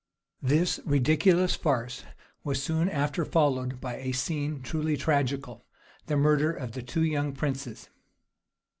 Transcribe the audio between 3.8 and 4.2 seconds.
a